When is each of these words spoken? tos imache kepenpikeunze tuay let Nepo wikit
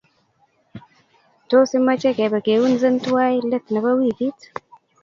tos 1.49 1.69
imache 1.79 2.09
kepenpikeunze 2.17 2.87
tuay 3.03 3.35
let 3.51 3.65
Nepo 3.71 3.91
wikit 3.99 4.37